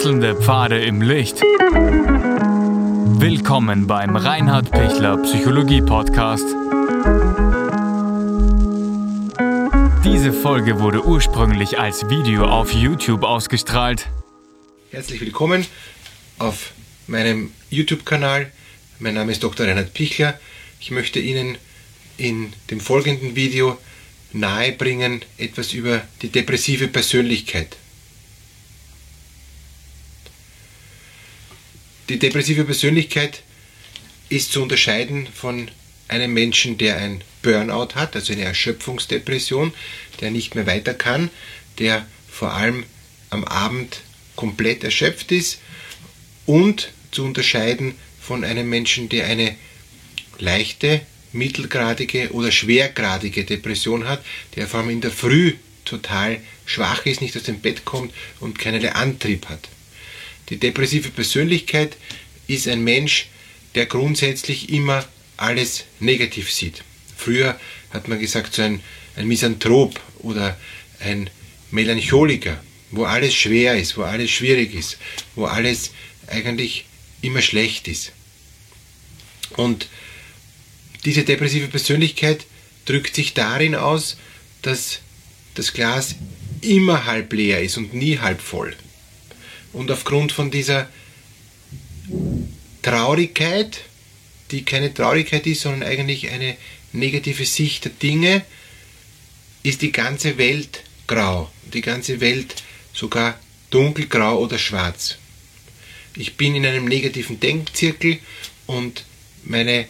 [0.00, 1.42] Wechselnde Pfade im Licht.
[3.20, 6.46] Willkommen beim Reinhard Pichler Psychologie Podcast.
[10.02, 14.06] Diese Folge wurde ursprünglich als Video auf YouTube ausgestrahlt.
[14.90, 15.66] Herzlich willkommen
[16.38, 16.72] auf
[17.06, 18.50] meinem YouTube-Kanal.
[19.00, 19.66] Mein Name ist Dr.
[19.66, 20.40] Reinhard Pichler.
[20.80, 21.58] Ich möchte Ihnen
[22.16, 23.76] in dem folgenden Video
[24.32, 27.76] nahebringen etwas über die depressive Persönlichkeit.
[32.10, 33.44] Die depressive Persönlichkeit
[34.30, 35.70] ist zu unterscheiden von
[36.08, 39.72] einem Menschen, der ein Burnout hat, also eine Erschöpfungsdepression,
[40.20, 41.30] der nicht mehr weiter kann,
[41.78, 42.82] der vor allem
[43.30, 44.00] am Abend
[44.34, 45.60] komplett erschöpft ist
[46.46, 49.54] und zu unterscheiden von einem Menschen, der eine
[50.40, 54.24] leichte, mittelgradige oder schwergradige Depression hat,
[54.56, 55.54] der vor allem in der Früh
[55.84, 59.68] total schwach ist, nicht aus dem Bett kommt und keinen Antrieb hat.
[60.50, 61.96] Die depressive Persönlichkeit
[62.48, 63.28] ist ein Mensch,
[63.74, 65.06] der grundsätzlich immer
[65.36, 66.82] alles negativ sieht.
[67.16, 67.58] Früher
[67.90, 68.80] hat man gesagt, so ein,
[69.16, 70.58] ein Misanthrop oder
[70.98, 71.30] ein
[71.70, 74.98] Melancholiker, wo alles schwer ist, wo alles schwierig ist,
[75.36, 75.92] wo alles
[76.26, 76.84] eigentlich
[77.22, 78.12] immer schlecht ist.
[79.56, 79.88] Und
[81.04, 82.44] diese depressive Persönlichkeit
[82.84, 84.16] drückt sich darin aus,
[84.62, 85.00] dass
[85.54, 86.16] das Glas
[86.60, 88.76] immer halb leer ist und nie halb voll.
[89.72, 90.88] Und aufgrund von dieser
[92.82, 93.82] Traurigkeit,
[94.50, 96.56] die keine Traurigkeit ist, sondern eigentlich eine
[96.92, 98.42] negative Sicht der Dinge,
[99.62, 102.62] ist die ganze Welt grau, die ganze Welt
[102.92, 103.38] sogar
[103.70, 105.16] dunkelgrau oder schwarz.
[106.16, 108.18] Ich bin in einem negativen Denkzirkel
[108.66, 109.04] und
[109.44, 109.86] meine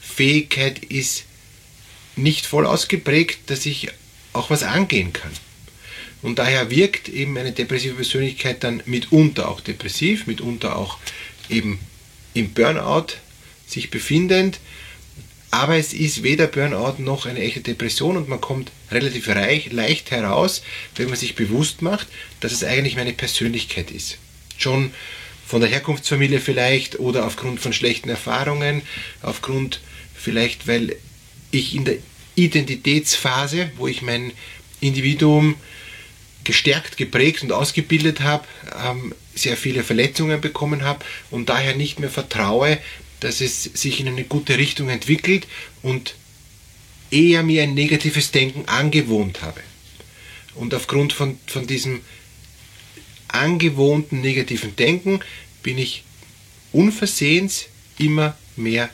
[0.00, 1.24] Fähigkeit ist
[2.16, 3.88] nicht voll ausgeprägt, dass ich
[4.32, 5.32] auch was angehen kann.
[6.22, 10.98] Und daher wirkt eben eine depressive Persönlichkeit dann mitunter auch depressiv, mitunter auch
[11.48, 11.80] eben
[12.32, 13.14] im Burnout
[13.66, 14.60] sich befindend.
[15.50, 20.10] Aber es ist weder Burnout noch eine echte Depression und man kommt relativ reich, leicht
[20.10, 20.62] heraus,
[20.96, 22.06] wenn man sich bewusst macht,
[22.40, 24.16] dass es eigentlich meine Persönlichkeit ist.
[24.56, 24.92] Schon
[25.46, 28.80] von der Herkunftsfamilie vielleicht oder aufgrund von schlechten Erfahrungen,
[29.20, 29.80] aufgrund
[30.14, 30.96] vielleicht, weil
[31.50, 31.96] ich in der
[32.34, 34.32] Identitätsphase, wo ich mein
[34.80, 35.56] Individuum
[36.44, 38.46] gestärkt, geprägt und ausgebildet habe,
[38.84, 42.78] ähm, sehr viele Verletzungen bekommen habe und daher nicht mehr vertraue,
[43.20, 45.46] dass es sich in eine gute Richtung entwickelt
[45.82, 46.14] und
[47.10, 49.60] eher mir ein negatives Denken angewohnt habe.
[50.54, 52.00] Und aufgrund von, von diesem
[53.28, 55.20] angewohnten negativen Denken
[55.62, 56.04] bin ich
[56.72, 57.66] unversehens
[57.98, 58.90] immer mehr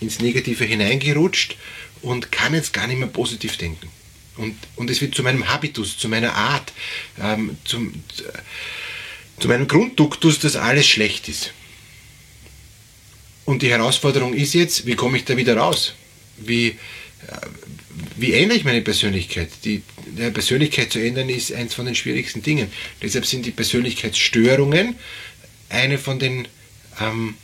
[0.00, 1.56] ins Negative hineingerutscht
[2.02, 3.88] und kann jetzt gar nicht mehr positiv denken.
[4.38, 6.72] Und, und es wird zu meinem Habitus, zu meiner Art,
[7.20, 7.92] ähm, zum,
[9.38, 11.52] zu meinem Grundduktus, dass alles schlecht ist.
[13.44, 15.94] Und die Herausforderung ist jetzt, wie komme ich da wieder raus?
[16.36, 16.76] Wie, äh,
[18.16, 19.50] wie ändere ich meine Persönlichkeit?
[19.64, 22.70] Die, die Persönlichkeit zu ändern ist eines von den schwierigsten Dingen.
[23.02, 24.94] Deshalb sind die Persönlichkeitsstörungen
[25.68, 26.46] eine von den
[27.00, 27.34] ähm,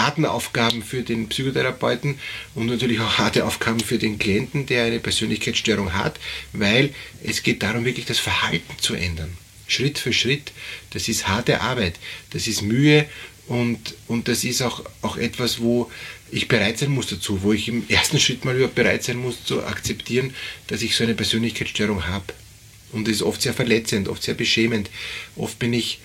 [0.00, 2.18] harten Aufgaben für den Psychotherapeuten
[2.54, 6.18] und natürlich auch harte Aufgaben für den Klienten, der eine Persönlichkeitsstörung hat,
[6.52, 6.94] weil
[7.24, 9.36] es geht darum, wirklich das Verhalten zu ändern.
[9.66, 10.52] Schritt für Schritt.
[10.90, 11.94] Das ist harte Arbeit,
[12.30, 13.06] das ist Mühe
[13.46, 15.90] und, und das ist auch, auch etwas, wo
[16.30, 19.44] ich bereit sein muss dazu, wo ich im ersten Schritt mal überhaupt bereit sein muss
[19.44, 20.34] zu akzeptieren,
[20.66, 22.34] dass ich so eine Persönlichkeitsstörung habe.
[22.92, 24.90] Und das ist oft sehr verletzend, oft sehr beschämend.
[25.36, 26.00] Oft bin ich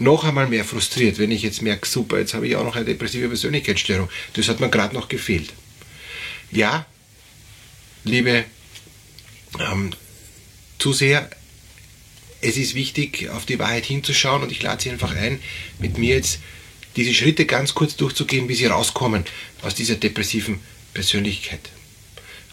[0.00, 2.86] noch einmal mehr frustriert, wenn ich jetzt merke, super, jetzt habe ich auch noch eine
[2.86, 4.08] depressive Persönlichkeitsstörung.
[4.32, 5.52] Das hat mir gerade noch gefehlt.
[6.50, 6.86] Ja,
[8.04, 8.44] liebe
[9.58, 9.90] ähm,
[10.78, 11.28] Zuseher,
[12.40, 15.40] es ist wichtig, auf die Wahrheit hinzuschauen und ich lade Sie einfach ein,
[15.78, 16.40] mit mir jetzt
[16.96, 19.24] diese Schritte ganz kurz durchzugehen, wie Sie rauskommen
[19.62, 20.60] aus dieser depressiven
[20.94, 21.60] Persönlichkeit,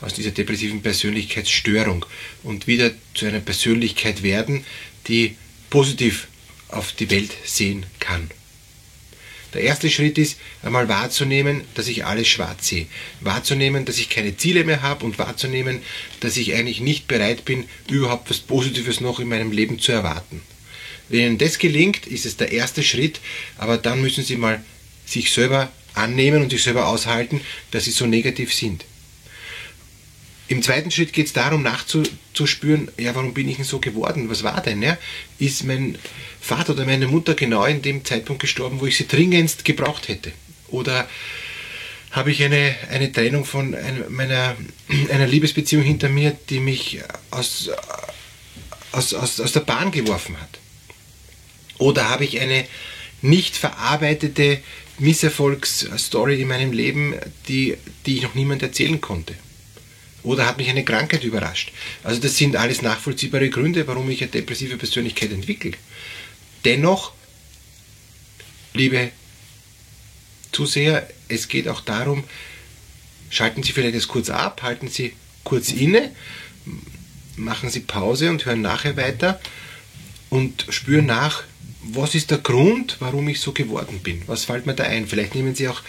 [0.02, 2.06] aus dieser depressiven Persönlichkeitsstörung
[2.44, 4.66] und wieder zu einer Persönlichkeit werden,
[5.08, 5.38] die
[5.70, 6.28] positiv
[6.70, 8.30] auf die Welt sehen kann.
[9.54, 12.88] Der erste Schritt ist, einmal wahrzunehmen, dass ich alles schwarz sehe.
[13.22, 15.82] Wahrzunehmen, dass ich keine Ziele mehr habe und wahrzunehmen,
[16.20, 20.42] dass ich eigentlich nicht bereit bin, überhaupt was Positives noch in meinem Leben zu erwarten.
[21.10, 23.22] Wenn Ihnen das gelingt, ist es der erste Schritt,
[23.58, 24.64] aber dann müssen Sie mal
[25.06, 27.42] sich selber annehmen und sich selber aushalten,
[27.72, 28.84] dass Sie so negativ sind.
[30.50, 34.30] Im zweiten Schritt geht es darum, nachzuspüren, ja, warum bin ich denn so geworden?
[34.30, 34.82] Was war denn?
[34.82, 34.98] Ja?
[35.40, 35.98] Ist mein
[36.40, 40.32] Vater oder meine Mutter genau in dem Zeitpunkt gestorben, wo ich sie dringendst gebraucht hätte?
[40.70, 41.08] Oder
[42.12, 43.76] habe ich eine, eine Trennung von
[44.10, 44.56] meiner,
[45.12, 47.70] einer Liebesbeziehung hinter mir, die mich aus,
[48.94, 50.60] aus, aus, aus der Bahn geworfen hat?
[51.78, 52.66] Oder habe ich eine
[53.22, 54.60] nicht verarbeitete
[54.98, 57.16] Misserfolgsstory in meinem Leben,
[57.50, 59.36] die, die ich noch niemand erzählen konnte?
[60.28, 61.72] Oder hat mich eine Krankheit überrascht?
[62.04, 65.72] Also das sind alles nachvollziehbare Gründe, warum ich eine depressive Persönlichkeit entwickle.
[66.66, 67.14] Dennoch,
[68.74, 69.12] liebe
[70.52, 72.26] Zuseher, es geht auch darum,
[73.30, 75.14] schalten Sie vielleicht das kurz ab, halten Sie
[75.46, 76.14] kurz inne,
[77.38, 79.40] machen Sie Pause und hören nachher weiter
[80.30, 81.46] und spüren nach,
[81.84, 84.24] was ist der Grund, warum ich so geworden bin?
[84.28, 85.08] Was fällt mir da ein?
[85.08, 85.82] Vielleicht nehmen Sie auch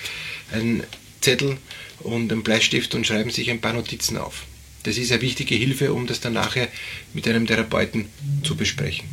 [0.52, 0.85] einen
[1.28, 1.58] Zettel
[2.00, 4.46] und einen Bleistift und schreiben sich ein paar Notizen auf.
[4.84, 6.69] Das ist eine wichtige Hilfe, um das dann nachher
[7.12, 8.06] mit einem Therapeuten
[8.42, 9.06] zu besprechen.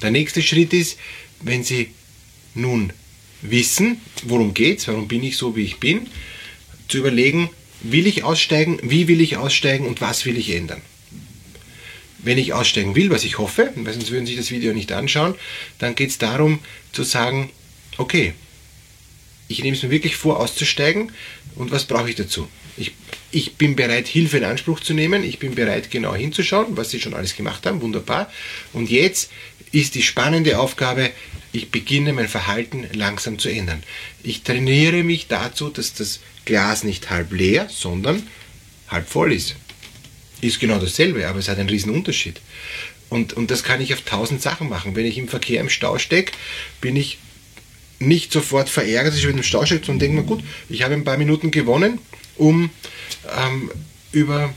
[0.00, 0.98] Der nächste Schritt ist,
[1.42, 1.88] wenn Sie
[2.54, 2.94] nun
[3.42, 6.06] wissen, worum geht es, warum bin ich so, wie ich bin,
[6.88, 7.50] zu überlegen,
[7.82, 10.80] will ich aussteigen, wie will ich aussteigen und was will ich ändern.
[12.18, 14.90] Wenn ich aussteigen will, was ich hoffe, weil sonst würden Sie sich das Video nicht
[14.92, 15.34] anschauen,
[15.78, 16.60] dann geht es darum
[16.92, 17.50] zu sagen,
[17.98, 18.32] okay,
[19.48, 21.12] ich nehme es mir wirklich vor, auszusteigen
[21.54, 22.48] und was brauche ich dazu?
[22.76, 22.92] Ich,
[23.30, 27.00] ich bin bereit, Hilfe in Anspruch zu nehmen, ich bin bereit, genau hinzuschauen, was Sie
[27.00, 28.30] schon alles gemacht haben, wunderbar.
[28.72, 29.30] Und jetzt
[29.72, 31.10] ist die spannende Aufgabe,
[31.52, 33.82] ich beginne mein Verhalten langsam zu ändern.
[34.22, 38.26] Ich trainiere mich dazu, dass das Glas nicht halb leer, sondern
[38.88, 39.56] halb voll ist.
[40.42, 42.40] Ist genau dasselbe, aber es hat einen riesen Unterschied.
[43.08, 44.96] Und, und das kann ich auf tausend Sachen machen.
[44.96, 46.32] Wenn ich im Verkehr im Stau stecke,
[46.80, 47.18] bin ich
[47.98, 50.94] nicht sofort verärgert, dass ich mit dem Stau stecke, sondern denke mir, gut, ich habe
[50.94, 51.98] ein paar Minuten gewonnen,
[52.36, 52.70] um
[53.36, 53.70] ähm,
[54.12, 54.52] über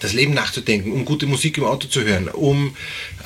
[0.00, 2.76] das Leben nachzudenken, um gute Musik im Auto zu hören, um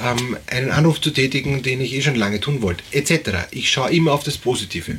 [0.00, 3.48] ähm, einen Anruf zu tätigen, den ich eh schon lange tun wollte, etc.
[3.50, 4.98] Ich schaue immer auf das Positive.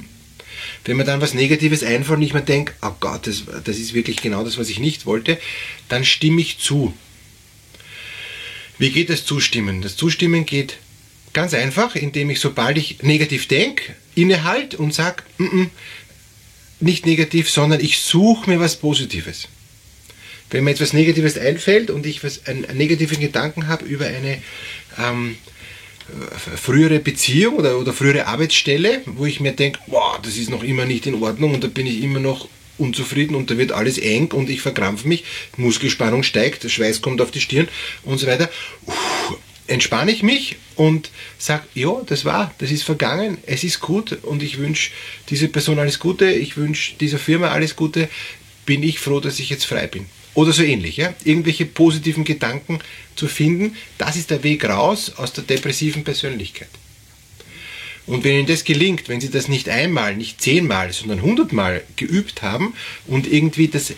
[0.85, 3.93] Wenn mir dann was Negatives einfällt und ich mir denke, oh Gott, das, das ist
[3.93, 5.39] wirklich genau das, was ich nicht wollte,
[5.89, 6.93] dann stimme ich zu.
[8.77, 9.81] Wie geht das Zustimmen?
[9.81, 10.77] Das Zustimmen geht
[11.33, 15.69] ganz einfach, indem ich, sobald ich negativ denke, innehalte und sage, mm -mm,
[16.79, 19.47] nicht negativ, sondern ich suche mir was Positives.
[20.49, 24.41] Wenn mir etwas Negatives einfällt und ich was, einen, einen negativen Gedanken habe über eine
[24.97, 25.37] ähm,
[26.55, 30.85] frühere Beziehung oder, oder frühere Arbeitsstelle, wo ich mir denke, wow, das ist noch immer
[30.85, 34.31] nicht in Ordnung und da bin ich immer noch unzufrieden und da wird alles eng
[34.31, 35.23] und ich verkrampfe mich,
[35.57, 37.67] Muskelspannung steigt, der Schweiß kommt auf die Stirn
[38.03, 38.49] und so weiter.
[38.85, 39.10] Uff,
[39.67, 44.43] entspanne ich mich und sage, ja, das war, das ist vergangen, es ist gut und
[44.43, 44.91] ich wünsche
[45.29, 48.09] dieser Person alles Gute, ich wünsche dieser Firma alles Gute,
[48.65, 50.05] bin ich froh, dass ich jetzt frei bin.
[50.33, 51.13] Oder so ähnlich, ja?
[51.23, 52.79] irgendwelche positiven Gedanken
[53.15, 56.69] zu finden, das ist der Weg raus aus der depressiven Persönlichkeit.
[58.07, 62.41] Und wenn Ihnen das gelingt, wenn Sie das nicht einmal, nicht zehnmal, sondern hundertmal geübt
[62.41, 62.73] haben
[63.07, 63.93] und irgendwie das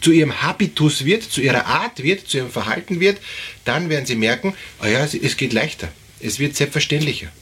[0.00, 3.18] zu Ihrem Habitus wird, zu Ihrer Art wird, zu Ihrem Verhalten wird,
[3.64, 5.88] dann werden Sie merken, oh ja, es geht leichter,
[6.20, 7.32] es wird selbstverständlicher.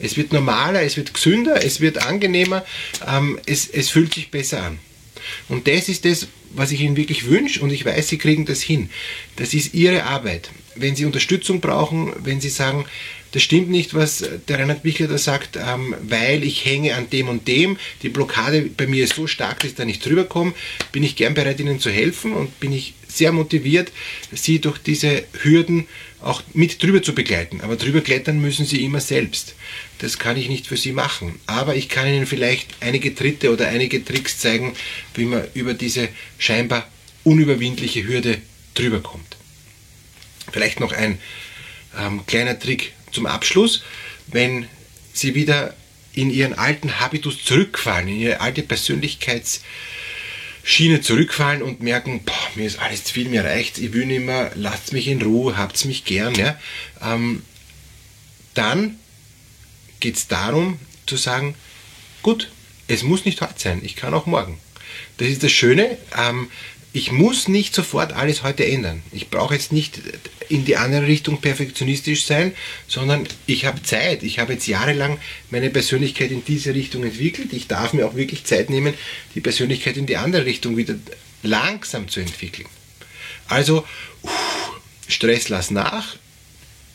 [0.00, 2.64] Es wird normaler, es wird gesünder, es wird angenehmer,
[3.06, 4.78] ähm, es, es fühlt sich besser an.
[5.48, 8.62] Und das ist das, was ich Ihnen wirklich wünsche und ich weiß, Sie kriegen das
[8.62, 8.90] hin.
[9.38, 10.50] Das ist Ihre Arbeit.
[10.74, 12.86] Wenn Sie Unterstützung brauchen, wenn Sie sagen,
[13.30, 17.28] das stimmt nicht, was der Reinhard Bichler da sagt, ähm, weil ich hänge an dem
[17.28, 20.54] und dem, die Blockade bei mir ist so stark, dass ich da nicht drüber komme,
[20.90, 23.92] bin ich gern bereit, Ihnen zu helfen und bin ich sehr motiviert,
[24.32, 25.86] Sie durch diese Hürden
[26.20, 27.60] auch mit drüber zu begleiten.
[27.60, 29.54] Aber drüber klettern müssen Sie immer selbst.
[29.98, 31.38] Das kann ich nicht für Sie machen.
[31.46, 34.72] Aber ich kann Ihnen vielleicht einige Tritte oder einige Tricks zeigen,
[35.14, 36.88] wie man über diese scheinbar
[37.22, 38.38] unüberwindliche Hürde
[38.78, 39.36] drüber kommt.
[40.52, 41.18] Vielleicht noch ein
[41.98, 43.82] ähm, kleiner Trick zum Abschluss.
[44.26, 44.68] Wenn
[45.12, 45.74] Sie wieder
[46.12, 49.60] in Ihren alten Habitus zurückfallen, in Ihre alte Persönlichkeits-
[50.68, 54.20] Schiene zurückfallen und merken, boah, mir ist alles zu viel, mir reicht ich will nicht
[54.20, 56.60] mehr, lasst mich in Ruhe, habt's mich gern, ja,
[57.00, 57.42] ähm,
[58.52, 58.98] dann
[59.98, 61.54] geht es darum zu sagen,
[62.22, 62.50] gut,
[62.86, 64.60] es muss nicht heute sein, ich kann auch morgen.
[65.16, 66.50] Das ist das Schöne, ähm,
[66.98, 69.04] ich muss nicht sofort alles heute ändern.
[69.12, 70.00] Ich brauche jetzt nicht
[70.48, 72.52] in die andere Richtung perfektionistisch sein,
[72.88, 74.24] sondern ich habe Zeit.
[74.24, 77.52] Ich habe jetzt jahrelang meine Persönlichkeit in diese Richtung entwickelt.
[77.52, 78.94] Ich darf mir auch wirklich Zeit nehmen,
[79.36, 80.96] die Persönlichkeit in die andere Richtung wieder
[81.44, 82.68] langsam zu entwickeln.
[83.46, 83.86] Also,
[84.22, 86.16] uff, Stress lass nach,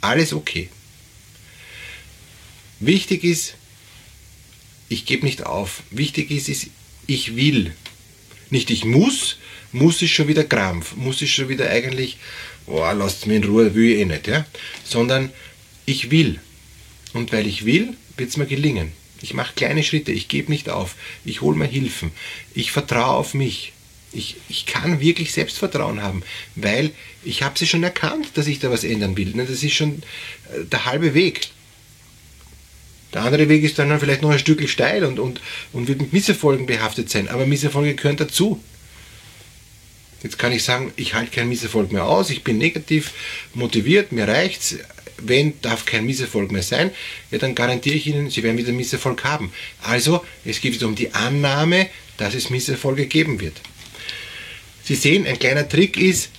[0.02, 0.68] alles okay.
[2.82, 3.56] Wichtig ist,
[4.90, 5.82] ich gebe nicht auf.
[5.92, 6.68] Wichtig ist, ist,
[7.08, 7.74] ich will.
[8.50, 9.38] Nicht ich muss,
[9.74, 12.18] muss ich schon wieder Krampf, muss ich schon wieder eigentlich,
[12.68, 14.46] oh, lasst mich in Ruhe, will ich eh nicht, ja?
[14.86, 15.32] sondern
[15.86, 16.40] ich will.
[17.14, 18.92] Und weil ich will, wird es mir gelingen.
[19.22, 22.12] Ich mache kleine Schritte, ich gebe nicht auf, ich hole mir Hilfen,
[22.54, 23.74] ich vertraue auf mich.
[24.16, 26.22] Ich, ich kann wirklich Selbstvertrauen haben,
[26.56, 26.92] weil
[27.24, 29.34] ich habe sie schon erkannt, dass ich da was ändern will.
[29.34, 30.04] Das ist schon
[30.54, 31.48] äh, der halbe Weg.
[33.12, 36.14] Der andere Weg ist dann vielleicht noch ein Stück steil und, und, und wird mit
[36.14, 37.28] Misserfolgen behaftet sein.
[37.28, 38.62] Aber Misserfolge gehören dazu.
[40.24, 43.12] Jetzt kann ich sagen, ich halte keinen Misserfolg mehr aus, ich bin negativ
[43.54, 44.78] motiviert, mir reicht's.
[45.26, 46.92] Wenn darf kein Misserfolg mehr sein,
[47.30, 49.54] ja, dann garantiere ich Ihnen, Sie werden wieder Misserfolg haben.
[49.82, 51.88] Also, es geht um die Annahme,
[52.18, 53.54] dass es Misserfolge geben wird.
[54.84, 56.30] Sie sehen, ein kleiner Trick ist,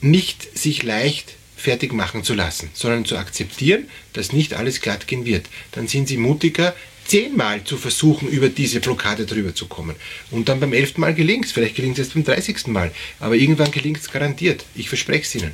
[0.00, 5.24] nicht sich leicht fertig machen zu lassen, sondern zu akzeptieren, dass nicht alles glatt gehen
[5.24, 5.46] wird.
[5.72, 6.74] Dann sind Sie mutiger,
[7.06, 9.96] zehnmal zu versuchen, über diese Blockade drüber zu kommen.
[10.30, 13.34] Und dann beim elften Mal gelingt es, vielleicht gelingt es erst beim dreißigsten Mal, aber
[13.34, 14.64] irgendwann gelingt es garantiert.
[14.74, 15.52] Ich verspreche es Ihnen.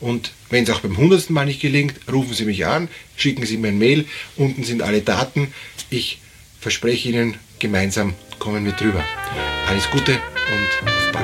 [0.00, 3.56] Und wenn es auch beim hundertsten Mal nicht gelingt, rufen Sie mich an, schicken Sie
[3.56, 4.04] mir ein Mail,
[4.36, 5.52] unten sind alle Daten.
[5.90, 6.18] Ich
[6.60, 9.04] verspreche Ihnen, gemeinsam kommen wir drüber.
[9.66, 11.23] Alles Gute und auf bald.